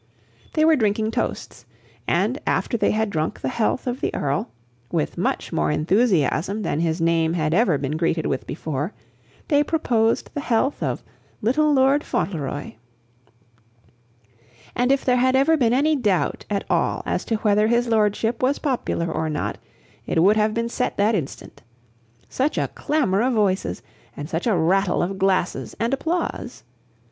[0.53, 1.67] They were drinking toasts;
[2.07, 4.49] and, after they had drunk the health of the Earl,
[4.91, 8.93] with much more enthusiasm than his name had ever been greeted with before,
[9.47, 11.03] they proposed the health of
[11.43, 12.71] "Little Lord Fauntleroy."
[14.75, 18.41] And if there had ever been any doubt at all as to whether his lordship
[18.41, 19.59] was popular or not,
[20.07, 21.61] it would have been settled that instant.
[22.27, 23.83] Such a clamor of voices,
[24.17, 26.63] and such a rattle of glasses and applause!